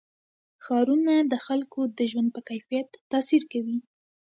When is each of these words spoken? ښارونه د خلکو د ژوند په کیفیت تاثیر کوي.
ښارونه 0.63 1.13
د 1.31 1.33
خلکو 1.45 1.79
د 1.97 1.99
ژوند 2.11 2.29
په 2.35 2.41
کیفیت 2.49 2.89
تاثیر 3.11 3.43
کوي. 3.51 3.77